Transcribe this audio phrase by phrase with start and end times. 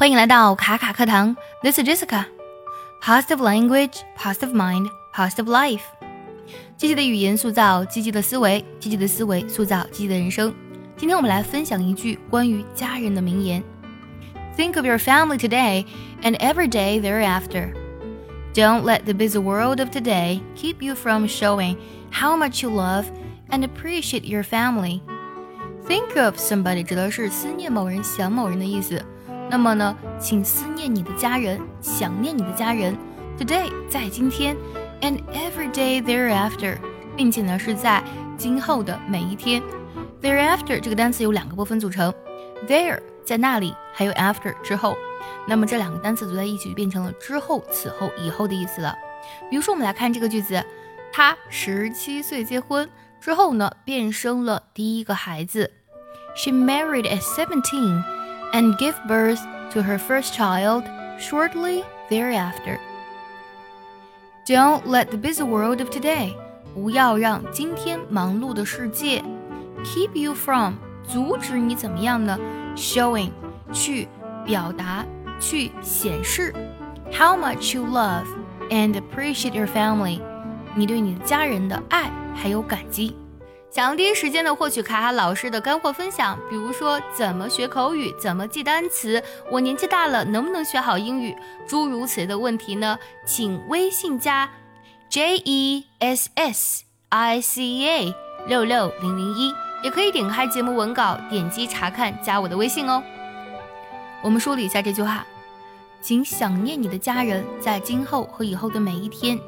[0.00, 5.82] 欢迎来到卡卡课堂，This is Jessica。Positive language, positive mind, positive life。
[6.76, 10.54] 积极的语言塑造积极的思维，积极的思维塑造积极的人生。
[10.96, 13.62] 今天我们来分享一句关于家人的名言：
[14.56, 15.84] Think of your family today
[16.22, 17.72] and every day thereafter.
[18.54, 21.76] Don't let the busy world of today keep you from showing
[22.10, 23.04] how much you love
[23.50, 25.00] and appreciate your family.
[25.86, 29.04] Think of somebody 指的是思念某人、想某人的意思。
[29.51, 32.97] 那么呢，请思念你的家人，想念你的家人。
[33.37, 34.55] Today 在今天
[35.01, 36.77] ，and every day thereafter，
[37.17, 38.01] 并且呢是在
[38.37, 39.61] 今后的每一天。
[40.21, 42.13] Thereafter 这个单词由两个部分组成
[42.65, 44.95] ，there 在那里，还有 after 之后。
[45.45, 48.95] 那么这两个单词组在一起就变成了之后、此后、以后的意思了。
[49.49, 50.63] 比如说，我们来看这个句子：
[51.11, 52.89] 他十七岁结婚
[53.19, 55.69] 之后呢，便生了第一个孩子。
[56.37, 58.20] She married at seventeen。
[58.52, 59.40] and give birth
[59.72, 60.84] to her first child
[61.18, 62.78] shortly thereafter.
[64.46, 66.34] Don't let the busy world of today
[66.74, 69.22] 不要让今天忙碌的世界
[69.82, 70.74] keep you from
[71.06, 72.38] 阻止你怎么样呢？
[72.76, 73.30] showing
[73.72, 74.06] 去
[74.44, 75.04] 表达
[75.40, 76.54] 去显示
[77.10, 78.26] how much you love
[78.70, 80.20] and appreciate your family
[80.74, 83.16] 你对你的家人的爱还有感激。
[83.71, 91.33] 想要第一时间的获取卡卡老师的干货分享，比如说怎么学口语、怎么记单词，我年纪大了能不能学好英语，
[91.65, 92.99] 诸如此类的问题呢？
[93.25, 94.49] 请微信加
[95.09, 98.13] J E S S I C A
[98.45, 103.01] 六六零零一，也可以点开节目文稿，点击查看，加我的微信哦。
[104.21, 105.25] 我们梳理一下这句话，
[106.01, 109.39] 请想念你的家人，在今后和以后的每一天。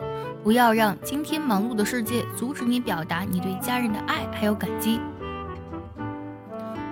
[0.44, 5.00] 不要让今天忙碌的世界阻止你表达你对家人的爱还有感激。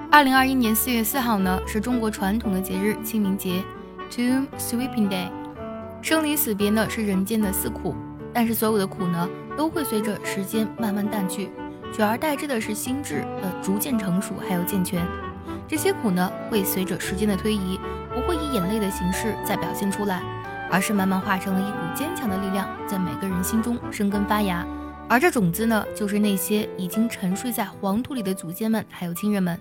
[0.10, 3.62] 二零二一年四月四号呢，是中国传统的节日清明节
[4.10, 5.30] ，Tomb Sweeping Day。
[6.02, 7.94] 生离死别呢是人间的四苦，
[8.34, 9.28] 但是所有的苦呢
[9.58, 11.50] 都会随着时间慢慢淡去，
[11.94, 15.06] 取而代之的是心智的逐渐成熟还有健全。
[15.68, 17.78] 这些苦呢会随着时间的推移，
[18.16, 20.22] 不会以眼泪的形式再表现出来。
[20.72, 24.66] 而是慢慢化成了一股坚强的力量，在每个人心中生根发芽。
[25.10, 29.60] 而这种子呢，就是那些已经沉睡在黄土里的祖先们，还有亲人们。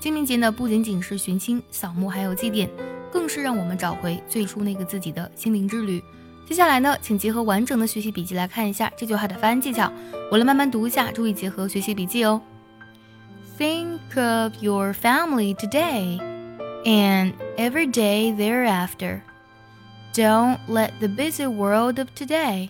[0.00, 2.68] 清明节呢，不仅仅是寻亲扫墓，还有祭奠，
[3.12, 6.02] 更是让我们找回最初那个自己的心灵之旅。
[6.46, 9.92] 接下来呢，请结合完整的学习笔记来看一下这句话的发音技巧。
[10.30, 12.40] 我来慢慢读一下，注意结合学习笔记哦。
[13.58, 16.18] Think of your family today
[16.84, 19.20] and every day thereafter.
[20.17, 22.69] Don't let the busy world of today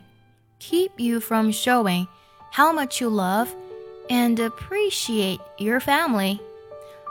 [0.59, 2.07] keep you from showing
[2.51, 3.49] how much you love
[4.09, 6.39] and appreciate your family.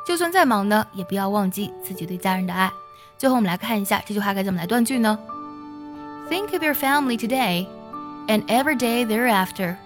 [0.07, 2.73] 就算再忙呢，也不要忘记自己对家人的爱。
[3.19, 5.19] 最后，我们来看一下这句话该怎么来断句呢？
[6.29, 7.67] Think of your family today
[8.27, 9.77] and every day thereafter.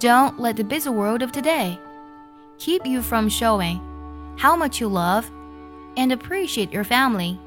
[0.00, 1.78] Don't let the busy world of today
[2.58, 3.78] keep you from showing
[4.36, 5.26] how much you love
[5.94, 7.38] and appreciate your family.